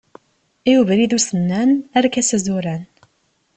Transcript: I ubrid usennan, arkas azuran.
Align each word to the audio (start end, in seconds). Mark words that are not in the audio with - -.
I 0.71 0.73
ubrid 0.83 1.13
usennan, 1.17 1.75
arkas 2.03 2.29
azuran. 2.39 2.83